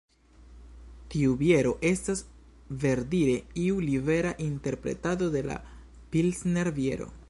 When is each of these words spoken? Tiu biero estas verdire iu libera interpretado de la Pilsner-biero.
Tiu 1.15 1.35
biero 1.41 1.73
estas 1.89 2.23
verdire 2.85 3.37
iu 3.67 3.79
libera 3.91 4.35
interpretado 4.49 5.33
de 5.39 5.49
la 5.51 5.63
Pilsner-biero. 6.17 7.11